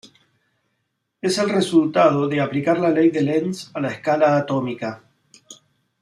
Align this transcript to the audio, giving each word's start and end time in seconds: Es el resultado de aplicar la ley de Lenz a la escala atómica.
Es 1.21 1.37
el 1.37 1.49
resultado 1.49 2.27
de 2.27 2.41
aplicar 2.41 2.79
la 2.79 2.89
ley 2.89 3.11
de 3.11 3.21
Lenz 3.21 3.69
a 3.71 3.79
la 3.79 3.89
escala 3.89 4.35
atómica. 4.35 5.03